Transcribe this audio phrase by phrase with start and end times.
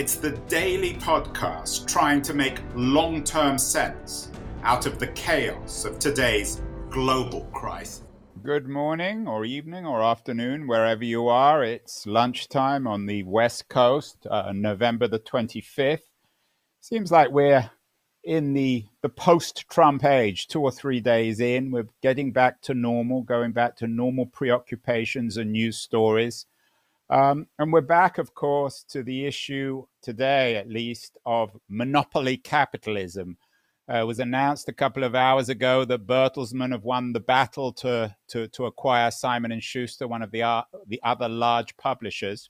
[0.00, 4.30] it's the daily podcast trying to make long term sense
[4.62, 8.02] out of the chaos of today's global crisis.
[8.42, 11.62] Good morning, or evening, or afternoon, wherever you are.
[11.62, 16.08] It's lunchtime on the West Coast, uh, November the 25th.
[16.80, 17.70] Seems like we're
[18.24, 21.70] in the, the post Trump age, two or three days in.
[21.70, 26.46] We're getting back to normal, going back to normal preoccupations and news stories.
[27.10, 33.36] Um, and we're back, of course, to the issue today, at least, of monopoly capitalism.
[33.92, 37.72] Uh, it was announced a couple of hours ago that Bertelsmann have won the battle
[37.72, 42.48] to, to, to acquire Simon and Schuster, one of the, uh, the other large publishers.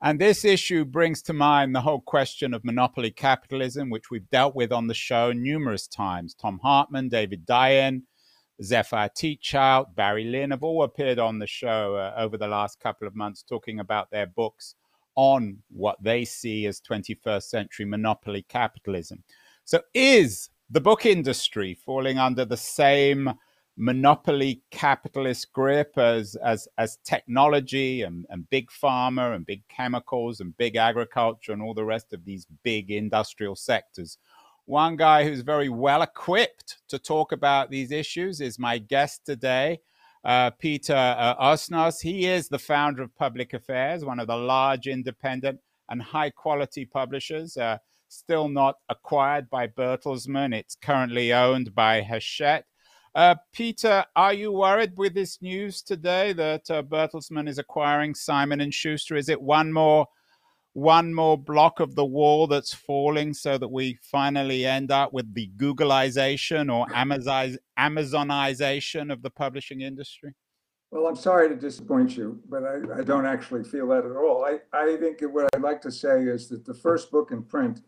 [0.00, 4.54] And this issue brings to mind the whole question of monopoly capitalism, which we've dealt
[4.54, 6.36] with on the show numerous times.
[6.40, 8.02] Thom Hartmann, David Dayen,
[8.62, 13.06] Zephyr Teachout, Barry Lynn have all appeared on the show uh, over the last couple
[13.06, 14.74] of months talking about their books
[15.14, 19.22] on what they see as 21st century monopoly capitalism.
[19.64, 23.32] So, is the book industry falling under the same
[23.76, 30.56] monopoly capitalist grip as as as technology and, and big pharma and big chemicals and
[30.56, 34.16] big agriculture and all the rest of these big industrial sectors
[34.66, 39.80] one guy who's very well equipped to talk about these issues is my guest today,
[40.24, 42.02] uh, Peter uh, Osnos.
[42.02, 46.84] He is the founder of Public Affairs, one of the large independent and high quality
[46.84, 47.78] publishers, uh,
[48.08, 50.52] still not acquired by Bertelsmann.
[50.52, 52.66] It's currently owned by Hachette.
[53.14, 58.60] Uh, Peter, are you worried with this news today that uh, Bertelsmann is acquiring Simon
[58.60, 59.16] and Schuster?
[59.16, 60.06] Is it one more
[60.76, 65.32] one more block of the wall that's falling so that we finally end up with
[65.32, 66.86] the Googleization or
[67.78, 70.34] Amazonization of the publishing industry?
[70.90, 74.44] Well, I'm sorry to disappoint you, but I, I don't actually feel that at all.
[74.44, 77.80] I, I think what I'd like to say is that the first book in print,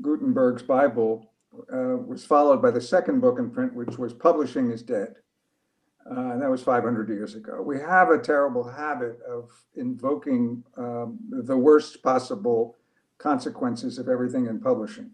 [0.00, 1.30] Gutenberg's Bible,
[1.70, 5.16] uh, was followed by the second book in print, which was Publishing is Dead.
[6.10, 7.62] Uh, and that was 500 years ago.
[7.62, 12.76] We have a terrible habit of invoking um, the worst possible
[13.16, 15.10] consequences of everything in publishing.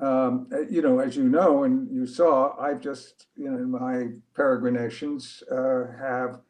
[0.00, 3.70] Um, uh, you know, as you know and you saw, I've just, you know, in
[3.70, 6.40] my peregrinations, uh, have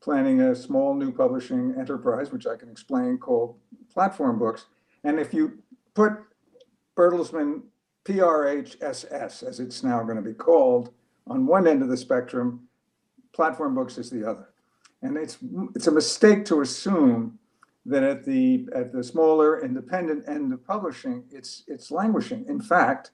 [0.00, 3.56] planning a small new publishing enterprise, which I can explain, called
[3.92, 4.66] Platform Books.
[5.04, 5.62] And if you
[5.94, 6.12] put
[6.96, 7.62] Bertelsmann
[8.04, 10.92] PRHSS, as it's now going to be called,
[11.26, 12.68] on one end of the spectrum,
[13.34, 14.48] platform books is the other.
[15.02, 15.38] And it's
[15.74, 17.38] it's a mistake to assume
[17.84, 22.46] that at the at the smaller independent end of publishing, it's it's languishing.
[22.48, 23.10] In fact,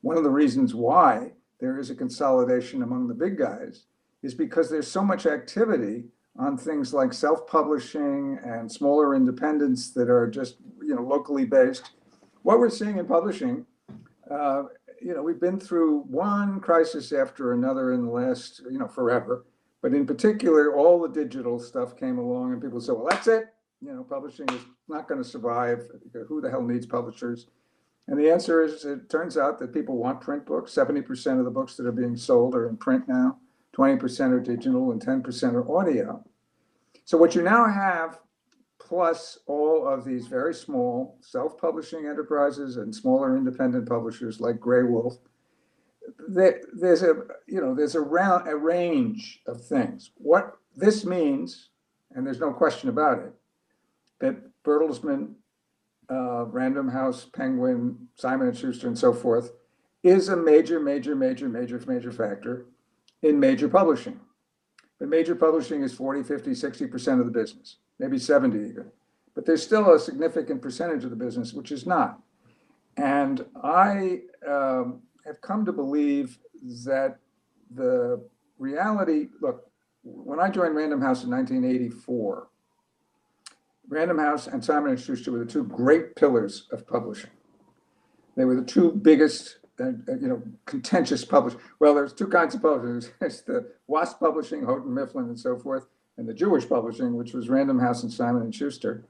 [0.00, 3.84] one of the reasons why there is a consolidation among the big guys
[4.22, 6.04] is because there's so much activity
[6.38, 11.90] on things like self-publishing and smaller independents that are just you know locally based.
[12.42, 13.66] What we're seeing in publishing,
[14.30, 14.64] uh,
[15.00, 19.44] you know, we've been through one crisis after another in the last you know forever
[19.84, 23.48] but in particular, all the digital stuff came along and people said, well, that's it.
[23.82, 25.86] You know, publishing is not going to survive.
[26.26, 27.48] Who the hell needs publishers?
[28.08, 30.72] And the answer is it turns out that people want print books.
[30.72, 33.36] 70% of the books that are being sold are in print now,
[33.76, 36.24] 20% are digital, and 10% are audio.
[37.04, 38.20] So what you now have,
[38.78, 45.18] plus all of these very small self publishing enterprises and smaller independent publishers like Graywolf
[46.28, 47.14] there, there's a
[47.46, 50.10] you know there's a round a range of things.
[50.16, 51.70] What this means,
[52.14, 53.32] and there's no question about it,
[54.20, 55.34] that Bertelsmann,
[56.10, 59.52] uh, Random House, Penguin, Simon and Schuster, and so forth,
[60.02, 62.66] is a major, major, major, major, major factor
[63.22, 64.20] in major publishing.
[64.98, 68.86] But major publishing is 40, 50, 60% of the business, maybe 70 even.
[69.34, 72.20] But there's still a significant percentage of the business which is not.
[72.96, 76.38] And I um, have come to believe
[76.84, 77.18] that
[77.74, 78.22] the
[78.58, 79.70] reality look,
[80.02, 82.48] when I joined Random House in 1984,
[83.88, 87.30] Random House and Simon and Schuster were the two great pillars of publishing.
[88.36, 91.60] They were the two biggest, uh, uh you know, contentious publishers.
[91.78, 93.10] Well, there's two kinds of publishers.
[93.20, 95.86] There's the WASP Publishing, Houghton Mifflin, and so forth,
[96.16, 99.04] and the Jewish Publishing, which was Random House and Simon Schuster.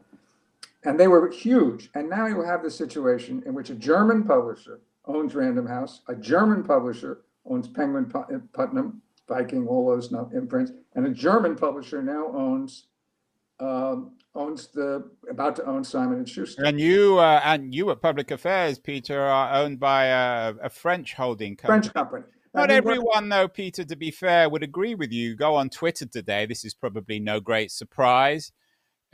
[0.84, 1.90] and they were huge.
[1.94, 6.14] And now you have the situation in which a German publisher owns Random House, a
[6.14, 8.10] German publisher owns Penguin
[8.52, 12.86] Putnam, Viking, all those imprints, and a German publisher now owns
[13.60, 16.64] um, owns the about to own Simon and Schuster.
[16.64, 21.14] And you uh, and you at Public Affairs, Peter, are owned by a, a French
[21.14, 21.82] holding company.
[21.82, 22.24] French company.
[22.52, 25.34] Not I mean, everyone, though, Peter, to be fair, would agree with you.
[25.34, 26.46] Go on Twitter today.
[26.46, 28.52] This is probably no great surprise.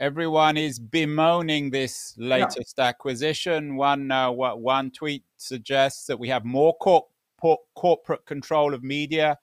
[0.01, 2.85] Everyone is bemoaning this latest yeah.
[2.85, 3.75] acquisition.
[3.75, 7.11] One uh, one tweet suggests that we have more corp-
[7.75, 9.37] corporate control of media.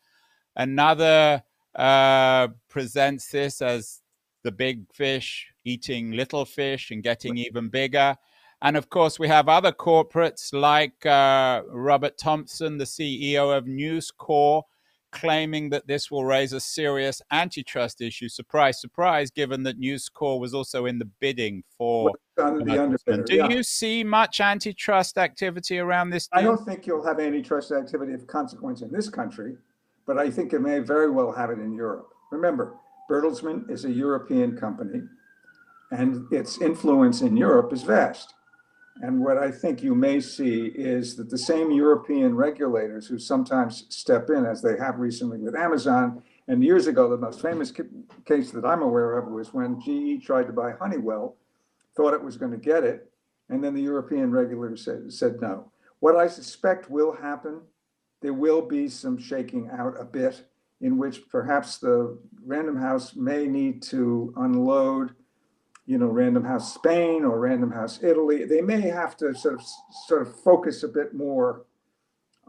[0.56, 1.44] Another
[1.76, 4.00] uh, presents this as
[4.42, 8.16] the big fish eating little fish and getting even bigger.
[8.60, 14.10] And of course, we have other corporates like uh, Robert Thomson, the CEO of News
[14.10, 14.66] Corp,
[15.20, 18.28] claiming that this will raise a serious antitrust issue.
[18.28, 22.12] Surprise, surprise, given that News Corp was also in the bidding for.
[22.36, 23.48] The Do yeah.
[23.48, 26.28] you see much antitrust activity around this?
[26.28, 26.38] Deal?
[26.38, 29.56] I don't think you'll have antitrust activity of consequence in this country,
[30.06, 32.10] but I think it may very well have it in Europe.
[32.30, 32.76] Remember,
[33.10, 35.02] Bertelsmann is a European company,
[35.90, 38.34] and its influence in Europe is vast.
[39.00, 43.84] And what I think you may see is that the same European regulators who sometimes
[43.90, 47.72] step in, as they have recently with Amazon, and years ago, the most famous
[48.24, 51.36] case that I'm aware of was when GE tried to buy Honeywell,
[51.94, 53.10] thought it was going to get it,
[53.48, 55.70] and then the European regulators said, said no.
[56.00, 57.60] What I suspect will happen,
[58.20, 60.44] there will be some shaking out a bit
[60.80, 65.14] in which perhaps the Random House may need to unload
[65.88, 69.62] you know, Random House Spain or Random House Italy, they may have to sort of
[70.06, 71.64] sort of focus a bit more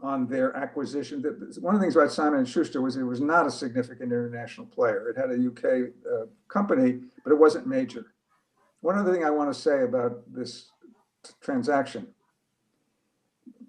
[0.02, 1.22] on their acquisition.
[1.58, 4.66] One of the things about Simon and Schuster was it was not a significant international
[4.66, 5.08] player.
[5.08, 8.12] It had a UK uh, company, but it wasn't major.
[8.82, 10.68] One other thing I want to say about this
[11.40, 12.08] transaction.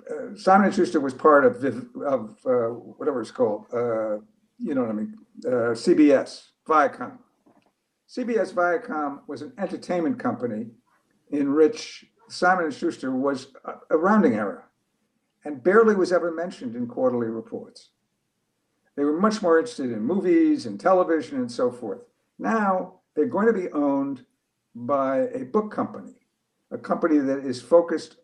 [0.10, 1.64] Uh, Simon and Schuster was part of
[2.04, 4.18] of uh, whatever it's called, uh,
[4.60, 5.16] you know what I mean,
[5.46, 7.20] uh, CBS, Viacom.
[8.12, 10.68] CBS Viacom was an entertainment company
[11.30, 13.54] in which Simon & Schuster was
[13.90, 14.66] a rounding error
[15.46, 17.92] and barely was ever mentioned in quarterly reports.
[18.98, 22.02] They were much more interested in movies and television and so forth.
[22.38, 24.26] Now they're going to be owned
[24.76, 26.16] by a book company,
[26.72, 28.18] a company that is focused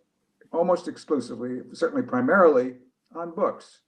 [0.51, 2.75] almost exclusively, certainly primarily,
[3.15, 3.79] on books.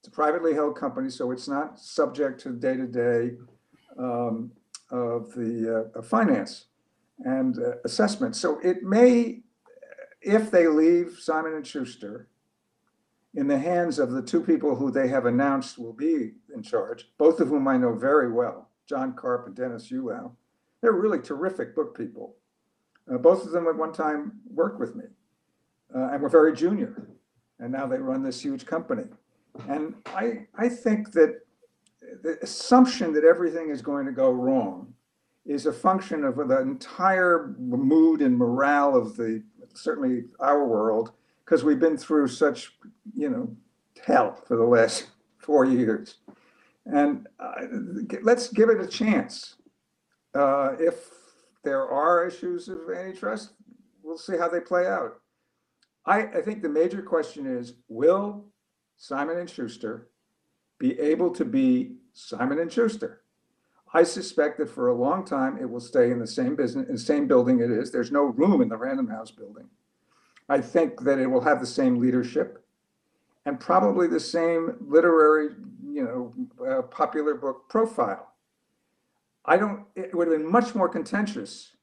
[0.00, 3.36] It's a privately held company, so it's not subject to day to day
[4.90, 6.66] of the uh, finance
[7.24, 8.36] and uh, assessment.
[8.36, 9.42] So it may,
[10.20, 12.28] if they leave Simon and Schuster
[13.34, 17.08] in the hands of the two people who they have announced will be in charge,
[17.18, 20.32] both of whom I know very well, John Karp and Dennis Eulau,
[20.80, 22.36] they're really terrific book people.
[23.10, 25.04] Uh, both of them at one time worked with me
[25.94, 27.08] uh, and were very junior.
[27.58, 29.04] And now they run this huge company.
[29.68, 31.40] And I, I think that
[32.22, 34.92] the assumption that everything is going to go wrong
[35.46, 39.42] is a function of the entire mood and morale of the
[39.74, 41.12] certainly our world
[41.44, 42.72] because we've been through such
[43.14, 43.54] you know
[44.04, 45.08] hell for the last
[45.38, 46.16] four years.
[46.86, 47.62] And uh,
[48.22, 49.56] let's give it a chance.
[50.34, 51.10] Uh, if
[51.62, 53.52] there are issues of antitrust
[54.04, 55.20] we'll see how they play out.
[56.06, 58.44] I, I think the major question is will
[58.96, 60.08] simon and schuster
[60.78, 63.20] be able to be Simon and Schuster.
[63.92, 66.94] I suspect that for a long time it will stay in the same business, in
[66.94, 67.90] the same building it is.
[67.90, 69.68] There's no room in the Random House building.
[70.48, 72.64] I think that it will have the same leadership
[73.46, 75.50] and probably the same literary,
[75.86, 78.32] you know, uh, popular book profile.
[79.44, 81.73] I don't, it would have been much more contentious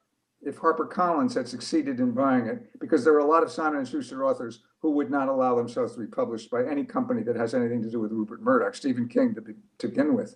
[0.44, 3.88] if HarperCollins had succeeded in buying it, because there are a lot of Simon and
[3.88, 7.54] Schuster authors who would not allow themselves to be published by any company that has
[7.54, 10.36] anything to do with Rupert Murdoch, Stephen King to, be, to begin with.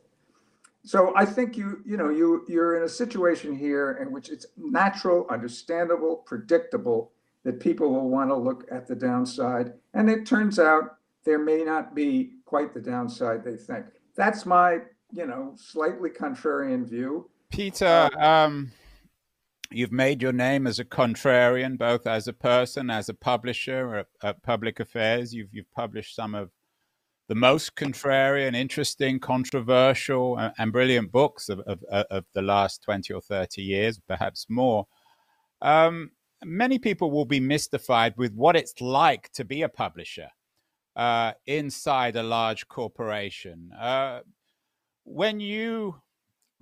[0.84, 4.46] So I think you, you know, you you're in a situation here in which it's
[4.56, 7.12] natural, understandable, predictable
[7.44, 11.64] that people will want to look at the downside, and it turns out there may
[11.64, 13.88] not be quite the downside they think.
[14.16, 14.82] That's my,
[15.12, 17.30] you know, slightly contrarian view.
[17.50, 18.72] Peter, um,
[19.72, 24.08] You've made your name as a contrarian, both as a person, as a publisher at,
[24.24, 25.34] at Public Affairs.
[25.34, 26.52] You've you've published some of
[27.28, 33.12] the most contrarian, interesting, controversial, and, and brilliant books of, of, of, the last 20
[33.14, 34.86] or 30 years, perhaps more.
[35.62, 36.12] Um,
[36.44, 40.30] many people will be mystified with what it's like to be a publisher
[40.96, 43.72] uh, inside a large corporation.
[43.74, 44.20] Uh,
[45.04, 45.96] when you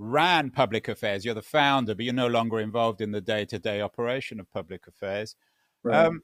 [0.04, 1.24] ran public affairs.
[1.24, 4.52] You're the founder, but you're no longer involved in the day to day operation of
[4.52, 5.36] public affairs.
[5.84, 6.06] Right.
[6.06, 6.22] Um,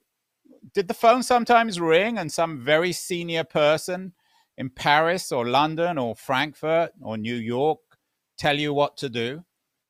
[0.73, 4.13] did the phone sometimes ring and some very senior person
[4.57, 7.79] in Paris or London or Frankfurt or New York
[8.37, 9.45] tell you what to do?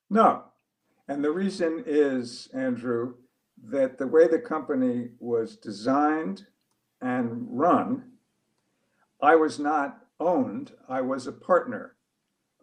[0.10, 0.44] No.
[1.08, 3.16] And the reason is, Andrew,
[3.64, 6.46] that the way the company was designed
[7.02, 8.12] and run,
[9.22, 11.96] I was not owned, I was a partner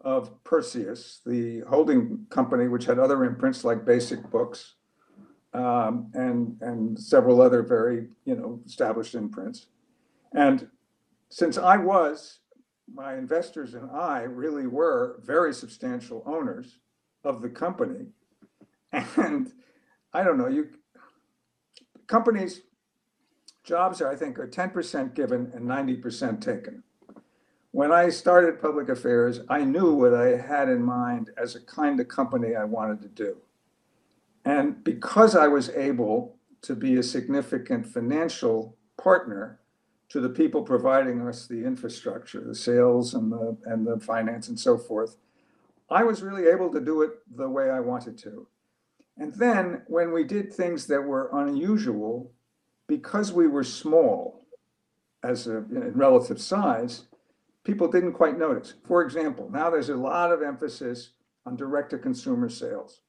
[0.07, 4.75] of Perseus, the holding company, which had other imprints like Basic Books
[5.53, 9.67] um, and and several other very you know established imprints.
[10.33, 10.69] And
[11.27, 12.39] since I was,
[12.91, 16.79] my investors and I really were very substantial owners
[17.25, 18.05] of the company,
[18.93, 19.51] and
[20.13, 20.69] I don't know you
[22.07, 22.61] companies
[23.65, 26.83] jobs are, I think are 10% given and 90% taken.
[27.77, 31.99] When I started public affairs, I knew what I had in mind as a kind
[31.99, 33.37] of company I wanted to do.
[34.43, 39.59] And because I was able to be a significant financial partner
[40.09, 44.59] to the people providing us the infrastructure, the sales and the and the finance and
[44.59, 45.17] so forth,
[45.87, 48.47] I was really able to do it the way I wanted to.
[49.17, 52.31] And then when we did things that were unusual,
[52.87, 54.47] because we were small
[55.21, 57.03] as a in relative size,
[57.67, 58.73] people didn't quite notice.
[58.85, 61.11] For example, now there's a lot of emphasis
[61.45, 63.01] on direct to consumer sales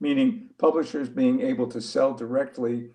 [0.00, 2.90] meaning publishers being able to sell directly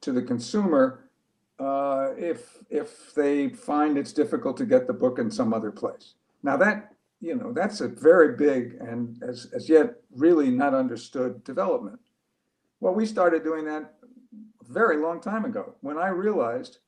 [0.00, 1.10] to the consumer
[1.58, 6.14] uh, if if they find it's difficult to get the book in some other place.
[6.42, 11.42] Now that you know that's a very big and as as yet really not understood
[11.44, 11.98] development.
[12.80, 13.94] Well, we started doing that
[14.60, 16.78] a very long time ago when I realized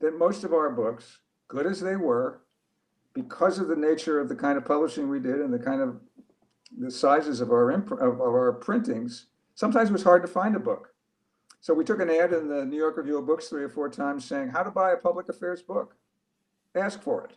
[0.00, 1.18] that most of our books,
[1.52, 2.40] good as they were,
[3.12, 6.00] because of the nature of the kind of publishing we did and the kind of
[6.78, 10.58] the sizes of our imp- of, our printings, sometimes it was hard to find a
[10.58, 10.94] book.
[11.60, 13.90] So we took an ad in the New York Review of Books three or four
[13.90, 15.94] times saying how to buy a public affairs book.
[16.74, 17.36] Ask for it.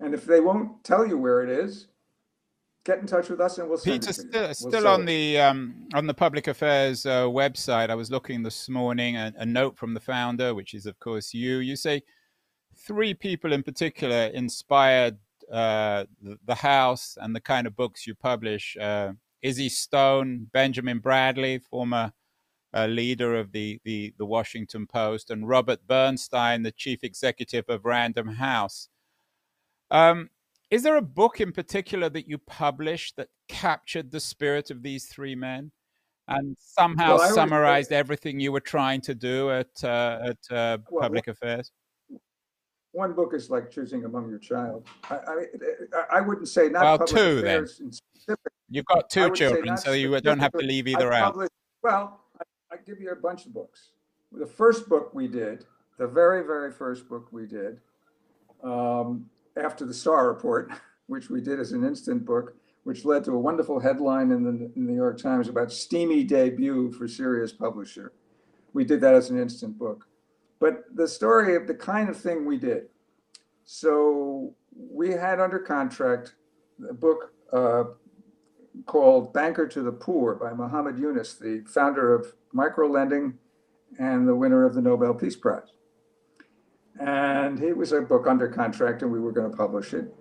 [0.00, 1.88] And if they won't tell you where it is,
[2.84, 5.38] get in touch with us and we'll send Peter, it still, we'll still on the
[5.38, 7.90] um, on the public affairs uh, website.
[7.90, 11.34] I was looking this morning, a, a note from the founder, which is of course
[11.34, 11.58] you.
[11.58, 12.02] You say
[12.86, 15.18] three people in particular inspired
[15.50, 16.04] uh,
[16.44, 18.76] the, house and the kind of books you publish.
[18.80, 19.12] Uh,
[19.42, 22.12] Izzy Stone, Benjamin Bradlee, former
[22.74, 27.84] uh, leader of the, the, the Washington Post, and Robert Bernstein, the chief executive of
[27.84, 28.88] Random House.
[29.90, 30.30] Um,
[30.70, 35.04] is there a book in particular that you published that captured the spirit of these
[35.04, 35.70] three men
[36.28, 41.02] and somehow well, summarized everything you were trying to do at uh, at uh, well,
[41.02, 41.70] Public Affairs?
[42.92, 44.86] One book is like choosing among your child.
[45.10, 47.66] I, I, I wouldn't say not well, public two then.
[48.70, 51.36] You've got two children, so you don't have to leave either out.
[51.82, 53.90] Well, I, I give you a bunch of books.
[54.30, 55.66] The first book we did,
[55.98, 57.80] the very, very first book we did,
[58.62, 59.26] um,
[59.62, 60.70] after the Starr Report,
[61.06, 64.50] which we did as an instant book, which led to a wonderful headline in the,
[64.50, 68.12] in the New York Times about steamy debut for serious publisher.
[68.72, 70.06] We did that as an instant book
[70.62, 72.84] but the story of the kind of thing we did.
[73.64, 76.36] So we had under contract
[76.88, 77.84] a book uh,
[78.86, 83.34] called Banker to the Poor by Muhammad Yunus, the founder of microlending
[83.98, 85.72] and the winner of the Nobel Peace Prize.
[87.00, 90.14] And it was a book under contract, and we were going to publish it.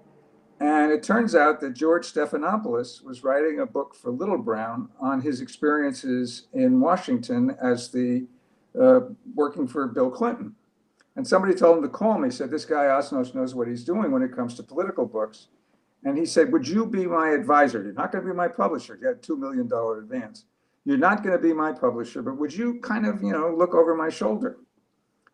[0.59, 5.21] And it turns out that George Stephanopoulos was writing a book for Little Brown on
[5.21, 8.25] his experiences in Washington as the
[8.79, 9.01] uh,
[9.35, 10.55] working for Bill Clinton.
[11.15, 14.11] And somebody told him to call me, said, This guy Osnos knows what he's doing
[14.11, 15.47] when it comes to political books.
[16.03, 17.83] And he said, Would you be my advisor?
[17.83, 18.97] You're not going to be my publisher.
[19.01, 20.45] You had $2 million advance.
[20.85, 23.75] You're not going to be my publisher, but would you kind of, you know, look
[23.75, 24.57] over my shoulder?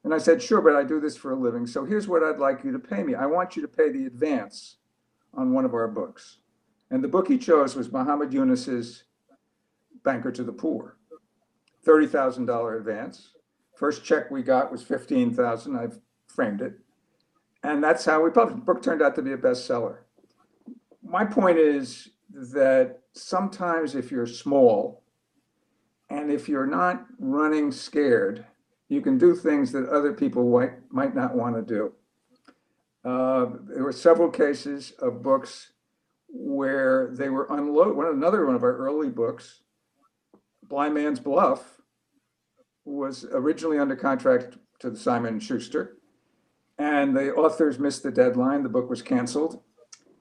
[0.04, 1.68] And I said, Sure, but I do this for a living.
[1.68, 3.14] So here's what I'd like you to pay me.
[3.16, 4.78] I want you to pay the advance
[5.34, 6.38] on one of our books.
[6.90, 9.04] And the book he chose was Muhammad Yunus's
[10.04, 10.98] Banker to the Poor.
[11.88, 13.34] $30,000 advance.
[13.76, 15.76] First check we got was 15,000.
[15.76, 16.74] I've framed it.
[17.64, 18.58] And that's how we published.
[18.58, 20.00] The book turned out to be a bestseller.
[21.04, 25.04] My point is that sometimes if you're small
[26.10, 28.46] and if you're not running scared,
[28.90, 31.94] you can do things that other people might, might not want to do.
[33.04, 35.72] Uh, there were several cases of books
[36.28, 37.96] where they were unloaded.
[37.96, 39.62] One another one of our early books,
[40.64, 41.77] Blind Man's Bluff,
[42.88, 45.98] was originally under contract to Simon and Schuster,
[46.78, 48.64] and the authors missed the deadline.
[48.64, 49.62] The book was canceled.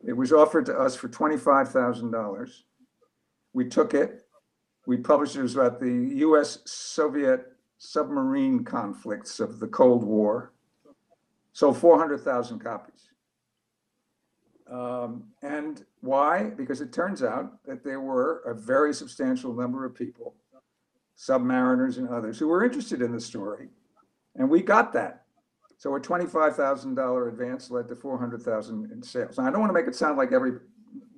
[0.04, 2.64] It was offered to us for twenty-five thousand dollars.
[3.52, 4.22] We took it.
[4.86, 10.52] We published it, it was about the US Soviet submarine conflicts of the Cold War.
[11.52, 13.10] Sold four hundred thousand copies.
[14.70, 16.50] Um, and why?
[16.56, 20.34] Because it turns out that there were a very substantial number of people,
[21.16, 23.68] submariners and others, who were interested in the story.
[24.34, 25.22] And we got that.
[25.78, 29.38] So a twenty-five thousand dollar advance led to four hundred thousand in sales.
[29.38, 30.52] Now, I don't want to make it sound like every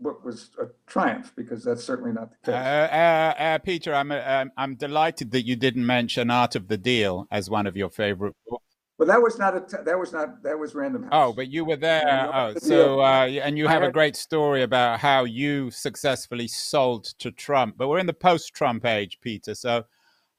[0.01, 2.93] book was a triumph because that's certainly not the Uh, case.
[2.93, 6.77] uh, uh, Peter, I'm uh, um, I'm delighted that you didn't mention Art of the
[6.77, 8.65] Deal as one of your favorite books.
[9.09, 11.13] That was not a, t- that was not, that was Random House.
[11.13, 12.31] Oh, but you were there.
[12.33, 17.05] Oh, so uh, and you I have a great story about how you successfully sold
[17.19, 17.77] to Trump.
[17.79, 19.55] But we're in the post-Trump age, Peter.
[19.55, 19.85] So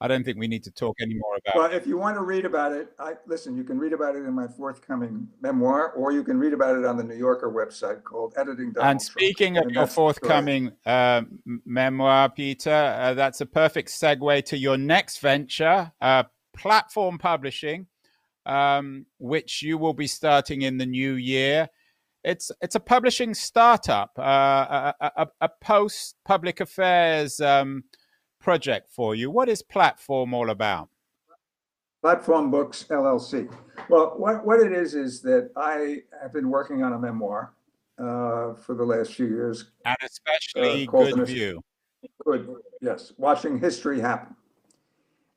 [0.01, 1.55] I don't think we need to talk any more about.
[1.55, 4.19] Well, if you want to read about it, I, listen, you can read about it
[4.19, 8.03] in my forthcoming memoir, or you can read about it on the New Yorker website
[8.03, 9.11] called Editing Donald And Trump.
[9.11, 10.13] speaking of And your that's the story.
[10.13, 11.23] forthcoming uh,
[11.65, 16.23] memoir, Peter, uh, that's a perfect segue to your next venture, uh,
[16.55, 17.88] platform publishing,
[18.46, 21.69] um, which you will be starting in the new year.
[22.24, 27.84] It's it's a publishing startup, uh, a, a, a- post public affairs um,
[28.41, 29.31] project for you.
[29.31, 30.89] What is platform all about?
[32.01, 33.53] Platform Books LLC.
[33.89, 37.53] Well, what, what it is, is that I have been working on a memoir
[37.98, 39.72] uh, for the last few years.
[39.86, 41.62] And especially called good view.
[42.25, 44.36] Good, yes, watching history happen.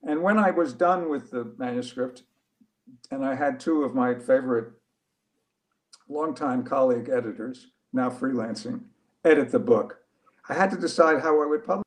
[0.05, 2.23] And when I was done with the manuscript,
[3.11, 4.73] and I had two of my favorite
[6.09, 8.83] longtime colleague editors, now freelancing,
[9.25, 9.99] edit the book,
[10.49, 11.85] I had to decide how I would publish.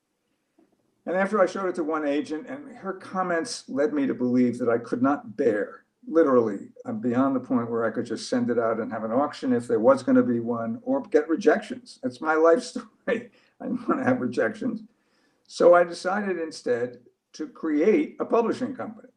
[1.05, 4.57] And after I showed it to one agent, and her comments led me to believe
[4.57, 8.49] that I could not bear, literally, I'm beyond the point where I could just send
[8.49, 11.29] it out and have an auction if there was going to be one, or get
[11.29, 11.99] rejections.
[12.01, 12.87] That's my life story.
[13.07, 13.29] I
[13.61, 14.81] didn't want to have rejections.
[15.47, 16.99] So I decided instead
[17.33, 19.09] to create a publishing company,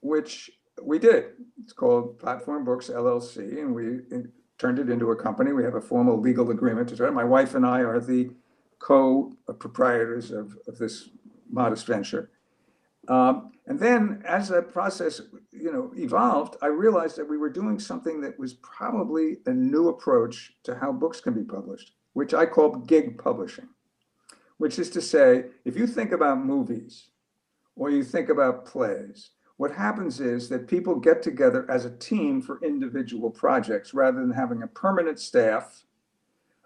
[0.00, 0.50] which
[0.82, 1.32] we did.
[1.62, 4.26] It's called Platform Books LLC, and we it
[4.58, 5.52] turned it into a company.
[5.52, 7.10] We have a formal legal agreement to do.
[7.10, 8.30] My wife and I are the
[8.78, 11.10] co-proprietors of, of this
[11.50, 12.30] modest venture.
[13.08, 17.78] Um, and then as the process, you know, evolved, I realized that we were doing
[17.78, 22.46] something that was probably a new approach to how books can be published, which I
[22.46, 23.68] call gig publishing,
[24.58, 27.08] which is to say, if you think about movies
[27.74, 32.42] or you think about plays, what happens is that people get together as a team
[32.42, 35.84] for individual projects rather than having a permanent staff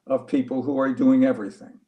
[0.06, 1.78] of people who are doing everything.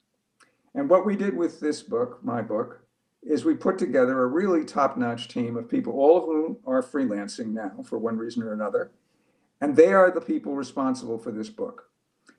[0.75, 2.81] And what we did with this book, my book,
[3.23, 7.49] is we put together a really top-notch team of people, all of whom are freelancing
[7.49, 8.93] now for one reason or another.
[9.61, 11.89] And they are the people responsible for this book.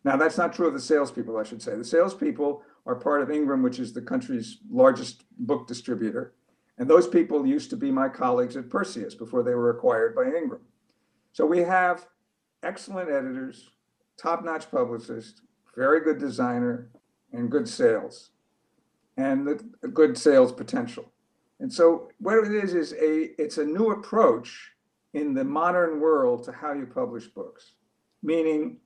[0.03, 1.75] Now, that's not true of the salespeople, I should say.
[1.75, 6.33] The salespeople are part of Ingram, which is the country's largest book distributor.
[6.77, 10.25] And those people used to be my colleagues at Perseus before they were acquired by
[10.25, 10.61] Ingram.
[11.31, 12.07] So we have
[12.63, 13.69] excellent editors,
[14.17, 15.41] top-notch publicist,
[15.75, 16.89] very good designer,
[17.31, 18.31] and good sales,
[19.17, 21.11] and the, good sales potential.
[21.59, 24.71] And so what it is is a it's a new approach
[25.13, 27.73] in the modern world to how you publish books.
[28.21, 28.77] Meaning,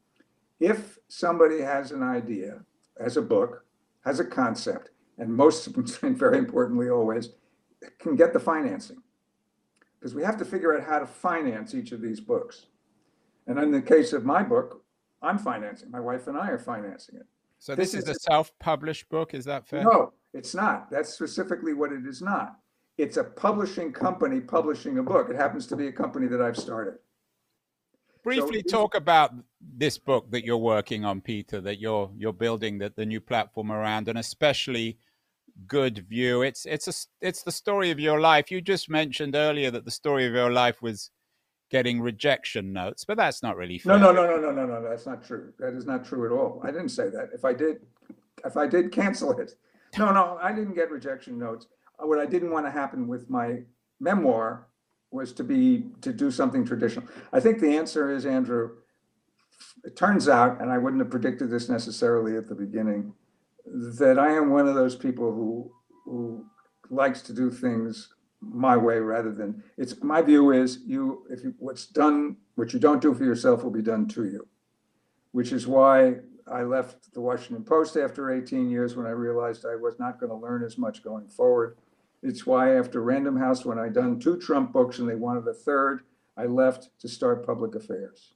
[0.59, 2.59] if somebody has an idea
[2.99, 3.65] as a book,
[4.05, 5.67] has a concept, and most
[6.01, 7.29] very importantly always
[7.99, 9.01] can get the financing.
[9.99, 12.67] Because we have to figure out how to finance each of these books.
[13.47, 14.83] And in the case of my book,
[15.21, 15.89] I'm financing.
[15.89, 17.25] My wife and I are financing it.
[17.59, 19.33] So this, This is a self-published book.
[19.33, 19.83] Is that fair?
[19.83, 20.91] No, it's not.
[20.91, 22.59] That's specifically what it is not.
[22.97, 25.29] It's a publishing company publishing a book.
[25.29, 26.95] It happens to be a company that I've started.
[28.23, 32.77] briefly this- talk about this book that you're working on peter that you're you're building
[32.77, 34.97] the, the new platform around and especially
[35.65, 39.71] good view it's it's a it's the story of your life you just mentioned earlier
[39.71, 41.09] that the story of your life was
[41.71, 43.97] getting rejection notes but that's not really fair.
[43.97, 45.51] No, no, no, no, no, no, no, that's not true.
[45.59, 46.61] That is not true at all.
[46.63, 47.29] I didn't say that.
[47.33, 47.77] If I did,
[48.45, 49.53] if I did, cancel it.
[49.97, 51.67] No, no, I didn't get rejection notes.
[52.01, 53.63] Uh, What I didn't want to happen with my
[53.99, 54.67] memoir
[55.11, 57.07] was to be, to do something traditional.
[57.33, 58.77] I think the answer is, Andrew,
[59.83, 63.13] it turns out, and I wouldn't have predicted this necessarily at the beginning,
[63.99, 65.71] that I am one of those people who,
[66.05, 66.45] who
[66.89, 71.53] likes to do things my way rather than, it's, my view is you, if you,
[71.59, 74.47] what's done, what you don't do for yourself will be done to you.
[75.31, 76.15] Which is why
[76.51, 80.29] I left the Washington Post after 18 years when I realized I was not going
[80.29, 81.77] to learn as much going forward.
[82.23, 85.53] It's why after Random House, when I done two Trump books and they wanted a
[85.53, 86.01] third,
[86.37, 88.33] I left to start public affairs.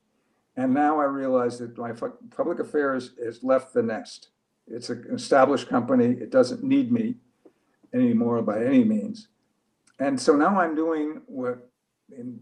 [0.58, 1.94] And now I realize that my
[2.36, 4.31] public affairs has left the nest.
[4.74, 6.06] It's an established company.
[6.06, 7.16] It doesn't need me
[7.94, 9.28] anymore by any means.
[10.00, 11.70] And so now I'm doing what
[12.18, 12.40] in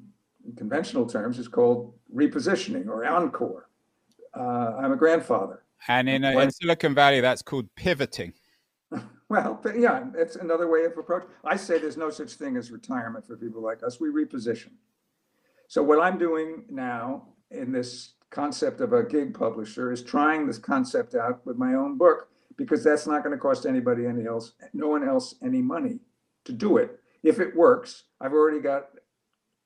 [0.56, 3.70] conventional terms is called repositioning or encore.
[4.34, 5.64] Uh, I'm a grandfather.
[5.88, 8.34] And in, uh, in Silicon Valley, that's called pivoting.
[9.30, 11.24] Well, yeah, it's another way of approach.
[11.44, 14.00] I say there's no such thing as retirement for people like us.
[14.00, 14.72] We reposition.
[15.68, 20.58] So what I'm doing now in this concept of a gig publisher is trying this
[20.58, 24.54] concept out with my own book because that's not going to cost anybody any else,
[24.74, 26.00] no one else any money
[26.46, 27.00] to do it.
[27.24, 28.90] If it works, I've already got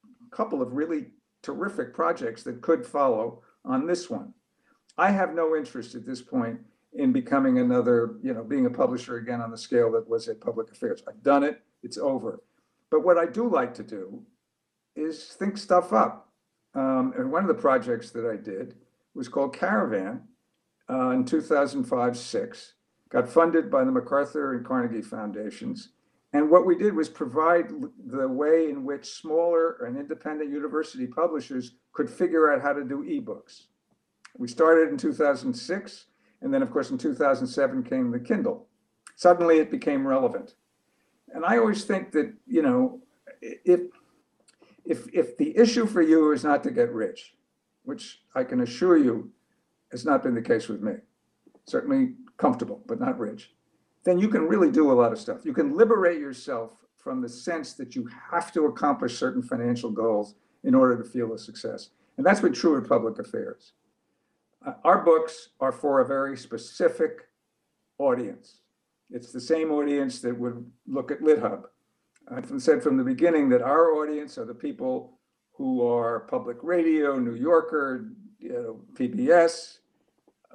[0.06, 1.08] a couple of really
[1.42, 4.34] terrific projects that could follow on this one.
[4.98, 6.60] I have no interest at this point
[6.94, 10.40] in becoming another, you know, being a publisher again on the scale that was at
[10.40, 11.02] Public Affairs.
[11.08, 12.44] I've done it, it's over.
[12.92, 14.22] But what I do like to do
[14.96, 16.30] is think stuff up.
[16.76, 18.76] Um, and one of the projects that I did
[19.14, 20.22] was called Caravan
[20.90, 22.74] uh, in 2005 6,
[23.10, 25.90] got funded by the MacArthur and Carnegie Foundations.
[26.34, 27.70] And what we did was provide
[28.08, 33.04] the way in which smaller and independent university publishers could figure out how to do
[33.04, 33.66] ebooks.
[34.38, 36.06] We started in 2006,
[36.42, 38.68] and then, of course, in 2007 came the Kindle.
[39.16, 40.56] Suddenly it became relevant.
[41.34, 43.00] And I always think that, you know,
[43.42, 43.82] if
[44.86, 47.36] if if the issue for you is not to get rich,
[47.84, 49.32] which I can assure you
[49.92, 50.94] has not been the case with me,
[51.66, 53.54] certainly comfortable, but not rich,
[54.04, 55.46] then you can really do a lot of stuff.
[55.46, 60.36] You can liberate yourself from the sense that you have to accomplish certain financial goals
[60.64, 61.90] in order to feel a success.
[62.18, 63.74] And that's what true at public affairs.
[64.66, 67.28] Uh, our books are for a very specific
[67.98, 68.60] audience.
[69.10, 71.64] It's the same audience that would look at LitHub
[72.32, 75.20] I've said from the beginning that our audience are the people
[75.54, 78.10] who are public radio, New Yorker,
[78.40, 79.80] you know, PBS,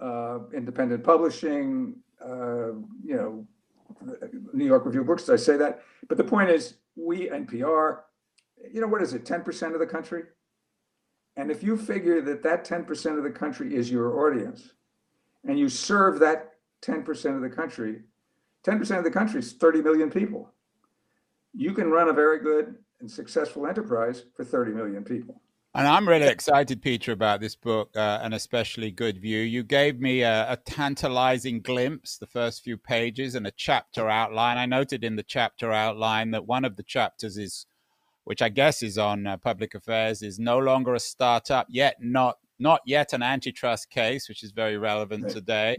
[0.00, 2.72] uh, independent publishing, uh,
[3.04, 3.46] you know,
[4.52, 5.24] New York Review Books.
[5.24, 5.82] Did I say that?
[6.08, 8.00] But the point is, we NPR,
[8.72, 10.24] you know, what is it, 10% of the country?
[11.36, 14.72] And if you figure that that 10% of the country is your audience,
[15.44, 18.02] and you serve that 10% of the country,
[18.64, 20.52] 10% of the country is 30 million people
[21.58, 25.42] you can run a very good and successful enterprise for 30 million people.
[25.74, 29.40] And I'm really excited, Peter, about this book, uh, and especially Good View.
[29.40, 34.56] You gave me a, a, tantalizing glimpse, the first few pages, and a chapter outline.
[34.56, 37.66] I noted in the chapter outline that one of the chapters is,
[38.24, 42.38] which I guess is on uh, public affairs, is no longer a startup yet, not
[42.60, 45.32] not yet an antitrust case, which is very relevant right.
[45.32, 45.78] today.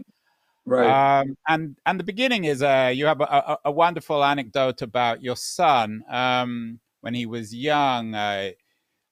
[0.66, 1.20] Right.
[1.20, 5.22] Um, and and the beginning is uh, you have a, a, a, wonderful anecdote about
[5.22, 8.14] your son um, when he was young.
[8.14, 8.50] Uh,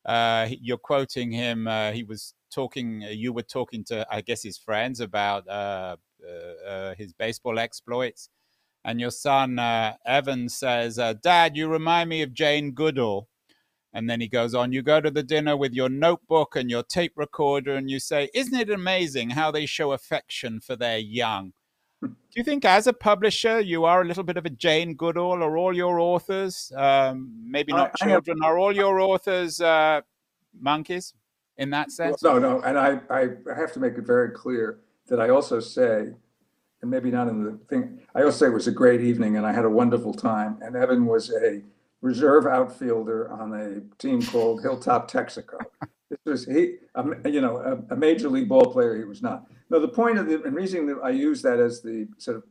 [0.05, 1.67] uh, you're quoting him.
[1.67, 3.03] Uh, he was talking.
[3.05, 5.97] Uh, you were talking to, I guess, his friends about uh,
[6.97, 8.29] his baseball exploits.
[8.85, 9.59] And your son
[10.07, 13.29] Evan says, "Dad, you remind me of Jane Goodall."
[13.99, 16.85] And then he goes on, you go to the dinner with your notebook and your
[16.85, 21.53] tape recorder and you say, Isn't it amazing how they show affection for their young?
[22.01, 25.43] Do you think, as a publisher, you are a little bit of a Jane Goodall?
[25.43, 29.61] Are all your authors, um, maybe not I, children, I have, are all your authors
[29.61, 30.03] uh,
[30.61, 31.15] monkeys
[31.57, 32.23] in that sense?
[32.23, 32.61] no, no.
[32.61, 36.13] And I, I have to make it very clear that I also say,
[36.83, 39.45] and maybe not in the thing, I also say it was a great evening and
[39.45, 40.57] I had a wonderful time.
[40.63, 41.63] And Evan was a
[42.01, 45.59] reserve outfielder on a team called Hilltop Texaco.
[46.11, 48.97] This was he, um, you know, a, a, major league ball player.
[48.97, 49.45] He was not.
[49.69, 52.45] No, the point of the and reason that I use that as the sort of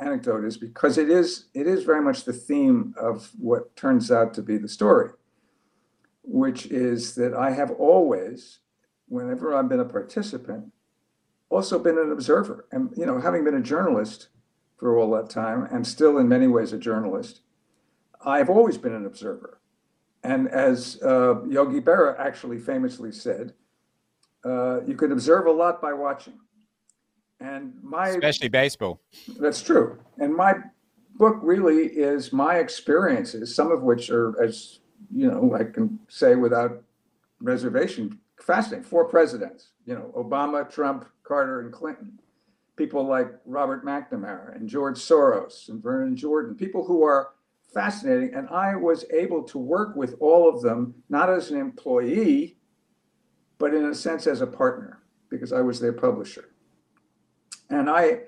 [0.00, 4.34] anecdote is because it is it is very much the theme of what turns out
[4.34, 5.10] to be the story,
[6.22, 8.58] which is that I have always,
[9.06, 10.72] whenever I've been a participant,
[11.50, 14.28] also been an observer, and you know, having been a journalist
[14.76, 17.42] for all that time, and still in many ways a journalist
[18.24, 19.60] I've always been an observer.
[20.22, 23.52] And as uh, Yogi Berra actually famously said,
[24.44, 26.34] uh, you can observe a lot by watching.
[27.40, 29.00] And my especially baseball.
[29.38, 29.98] That's true.
[30.18, 30.54] And my
[31.16, 34.80] book really is my experiences, some of which are, as
[35.14, 36.82] you know, I can say without
[37.40, 38.84] reservation, fascinating.
[38.84, 42.18] Four presidents, you know, Obama, Trump, Carter, and Clinton.
[42.76, 47.33] People like Robert McNamara and George Soros and Vernon Jordan, people who are
[47.74, 48.34] fascinating.
[48.34, 52.56] And I was able to work with all of them, not as an employee,
[53.58, 56.50] but in a sense as a partner, because I was their publisher.
[57.70, 58.20] And I,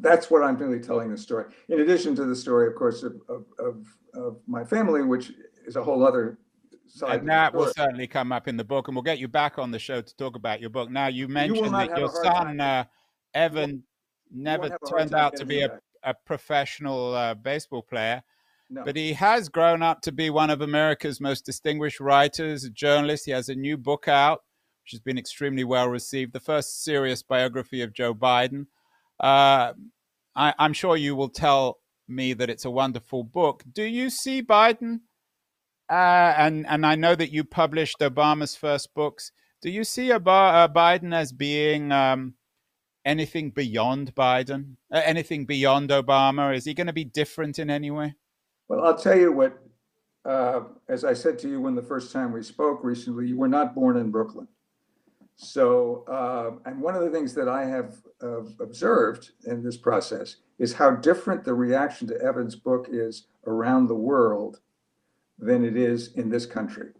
[0.00, 1.52] that's what I'm really telling the story.
[1.68, 5.32] In addition to the story, of course, of, of, of, of my family, which
[5.66, 6.38] is a whole other
[6.86, 7.20] side.
[7.20, 9.70] And that will certainly come up in the book, and we'll get you back on
[9.70, 10.90] the show to talk about your book.
[10.90, 12.84] Now, you mentioned you that your son, uh,
[13.34, 13.82] Evan,
[14.30, 18.22] never turned out to be a, a professional uh, baseball player.
[18.84, 23.26] But he has grown up to be one of America's most distinguished writers, a journalist.
[23.26, 24.40] He has a new book out,
[24.84, 28.66] which has been extremely well received, the first serious biography of Joe Biden.
[29.20, 29.74] Uh,
[30.34, 33.62] I, I'm sure you will tell me that it's a wonderful book.
[33.70, 35.00] Do you see Biden?
[35.90, 39.32] Uh, and and I know that you published Obama's first books.
[39.60, 42.34] Do you see uh, Biden as being um,
[43.04, 44.76] anything beyond Biden?
[44.90, 46.56] Uh, anything beyond Obama?
[46.56, 48.14] Is he going to be different in any way?
[48.72, 49.58] Well, I'll tell you what.
[50.24, 53.48] Uh, as I said to you when the first time we spoke recently, you were
[53.48, 54.48] not born in Brooklyn.
[55.36, 60.36] So, uh, and one of the things that I have uh, observed in this process
[60.58, 64.60] is how different the reaction to Evan's book is around the world
[65.38, 66.92] than it is in this country.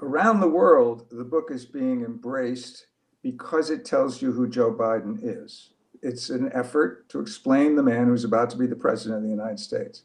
[0.00, 2.86] Around the world, the book is being embraced
[3.24, 5.70] because it tells you who Joe Biden is.
[6.00, 9.30] It's an effort to explain the man who's about to be the president of the
[9.30, 10.04] United States.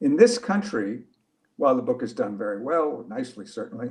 [0.00, 1.02] In this country,
[1.56, 3.90] while the book is done very well, nicely certainly,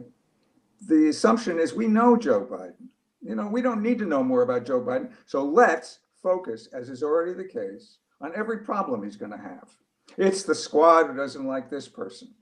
[0.88, 2.88] the assumption is we know Joe Biden.
[3.22, 5.12] You know, we don't need to know more about Joe Biden.
[5.26, 9.70] So let's focus, as is already the case, on every problem he's going to have.
[10.17, 12.34] It's the squad who doesn't like this person.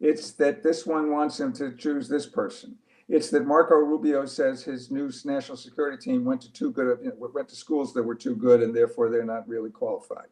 [0.00, 2.76] It's that this one wants him to choose this person.
[3.08, 7.08] It's that Marco Rubio says his new national security team went to too good, you
[7.08, 10.26] know, went to schools that were too good, and therefore they're not really qualified.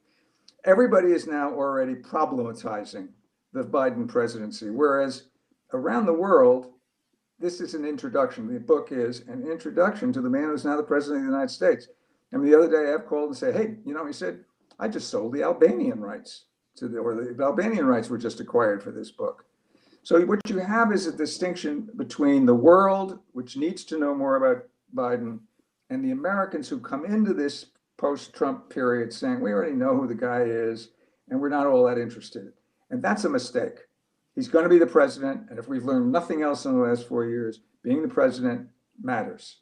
[0.67, 3.07] Everybody is now already problematizing
[3.53, 5.29] the Biden presidency, whereas
[5.73, 6.73] around the world,
[7.39, 8.53] this is an introduction.
[8.53, 11.53] The book is an introduction to the man who's now the president of the United
[11.53, 11.87] States.
[12.33, 14.45] And the other day, I've called and said, "Hey, you know," he said,
[14.81, 16.47] "I just sold the Albanian rights
[16.79, 19.45] to the, or the Albanian rights were just acquired for this book."
[20.03, 24.35] So what you have is a distinction between the world, which needs to know more
[24.35, 25.39] about Biden,
[25.91, 27.67] and the Americans who come into this
[27.99, 30.91] post-Trump period saying, "We already know who the guy is,
[31.29, 32.53] and we're not all that interested."
[32.91, 33.79] And that's a mistake.
[34.35, 35.49] He's going to be the president.
[35.51, 38.69] And if we've learned nothing else in the last four years, being the president
[39.03, 39.61] matters.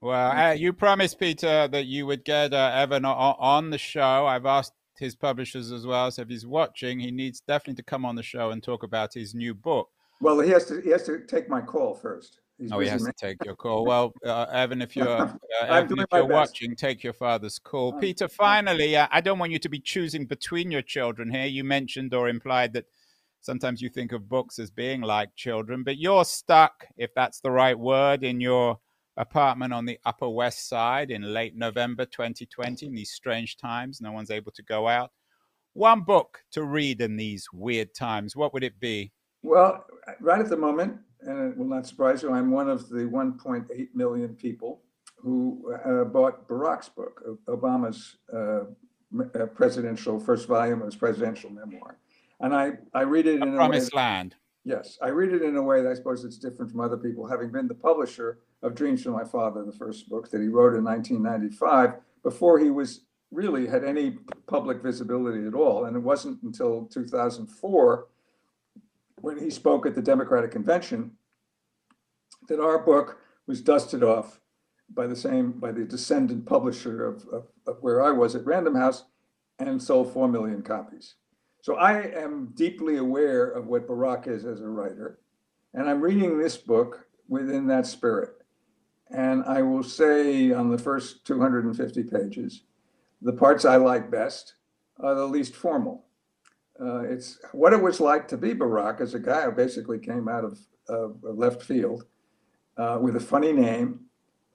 [0.00, 4.26] Well, uh, you promised, Peter, that you would get uh, Evan on the show.
[4.26, 6.10] I've asked his publishers as well.
[6.10, 9.14] So if he's watching, he needs definitely to come on the show and talk about
[9.14, 9.88] his new book.
[10.20, 10.80] Well, he has to.
[10.80, 12.40] He has to take my call first.
[12.60, 13.12] He's oh, he has man.
[13.12, 13.86] to take your call.
[13.86, 17.94] Well, uh, Evan, if you're uh, Evan, if you're watching, take your father's call.
[17.94, 21.46] Peter, finally, uh, I don't want you to be choosing between your children here.
[21.46, 22.84] You mentioned or implied that
[23.40, 27.50] sometimes you think of books as being like children, but you're stuck, if that's the
[27.50, 28.78] right word, in your
[29.16, 34.02] apartment on the Upper West Side in late November 2020 in these strange times.
[34.02, 35.10] No one's able to go out.
[35.72, 39.12] One book to read in these weird times, what would it be?
[39.42, 39.86] Well,
[40.20, 43.88] right at the moment, and it will not surprise you, I'm one of the 1.8
[43.94, 44.82] million people
[45.16, 48.64] who uh, bought Barack's book, Obama's uh,
[49.20, 51.98] uh, presidential first volume of his presidential memoir
[52.40, 54.34] and I I read it a in promised a way, land.
[54.64, 57.26] Yes, I read it in a way that I suppose it's different from other people,
[57.26, 60.74] having been the publisher of Dreams from My Father, the first book that he wrote
[60.74, 66.42] in 1995, before he was really had any public visibility at all, and it wasn't
[66.42, 68.06] until 2004
[69.22, 71.12] when he spoke at the Democratic Convention
[72.48, 74.40] that our book was dusted off
[74.92, 78.74] by the same by the descendant publisher of, of, of where I was at Random
[78.74, 79.04] House
[79.58, 81.14] and sold four million copies.
[81.62, 85.20] So I am deeply aware of what Barack is as a writer,
[85.74, 88.30] and I'm reading this book within that spirit.
[89.10, 92.62] And I will say on the first 250 pages,
[93.20, 94.54] the parts I like best
[94.98, 96.06] are the least formal.
[96.80, 100.28] Uh, it's what it was like to be Barack as a guy who basically came
[100.28, 102.04] out of, of left field
[102.78, 104.00] uh, with a funny name.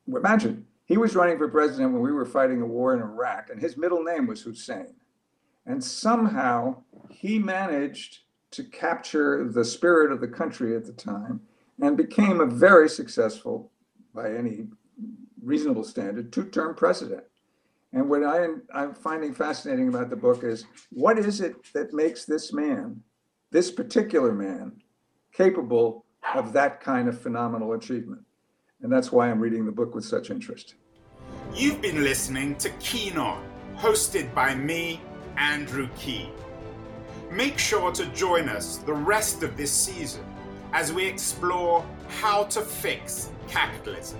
[0.07, 3.61] Imagine he was running for president when we were fighting a war in Iraq, and
[3.61, 4.95] his middle name was Hussein.
[5.65, 8.19] And somehow he managed
[8.51, 11.41] to capture the spirit of the country at the time
[11.81, 13.71] and became a very successful,
[14.13, 14.67] by any
[15.43, 17.23] reasonable standard, two term president.
[17.95, 22.25] And what I, I'm finding fascinating about the book is what is it that makes
[22.25, 23.01] this man,
[23.51, 24.73] this particular man,
[25.31, 26.03] capable
[26.33, 28.21] of that kind of phenomenal achievement?
[28.81, 30.75] And that's why I'm reading the book with such interest.
[31.53, 33.41] You've been listening to Keen On,
[33.77, 34.99] hosted by me,
[35.37, 36.33] Andrew Keen.
[37.31, 40.25] Make sure to join us the rest of this season
[40.73, 44.19] as we explore how to fix capitalism.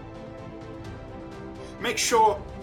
[1.82, 2.42] Make sure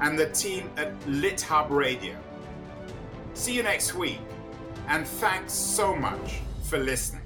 [0.00, 2.16] and the team at LitHub Radio.
[3.34, 4.20] See you next week,
[4.88, 7.23] and thanks so much for listening.